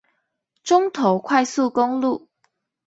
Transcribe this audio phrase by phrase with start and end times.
[0.63, 2.27] 中投快速公路